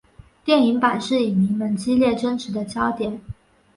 [0.43, 3.21] 电影版是影迷们激烈争执的焦点。